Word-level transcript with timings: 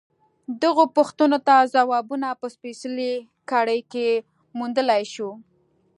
دغو 0.61 0.83
پوښتنو 0.95 1.37
ته 1.47 1.55
ځوابونه 1.73 2.27
په 2.39 2.47
سپېڅلې 2.55 3.11
کړۍ 3.51 3.79
کې 3.91 4.07
موندلای 4.57 5.03
شو. 5.13 5.29